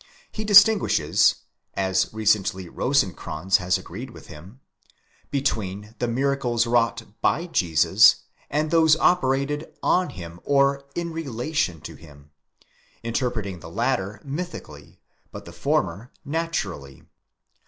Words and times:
He 0.31 0.43
distinguishes 0.43 1.35
(and 1.75 2.07
recently 2.11 2.65
Rosenkranz® 2.67 3.57
has 3.57 3.77
agreed 3.77 4.09
with 4.09 4.29
him) 4.29 4.59
between 5.29 5.93
the 5.99 6.07
miracles 6.07 6.65
wrought 6.65 7.03
dy 7.23 7.45
Jesus 7.49 8.23
and 8.49 8.71
those 8.71 8.95
operated 8.97 9.71
on 9.83 10.09
him 10.09 10.39
or 10.43 10.85
in 10.95 11.13
relation 11.13 11.81
to 11.81 11.93
him, 11.93 12.31
interpreting 13.03 13.59
the 13.59 13.69
latter 13.69 14.19
mythically, 14.25 14.99
but 15.31 15.45
the 15.45 15.53
former 15.53 16.11
naturally. 16.25 17.03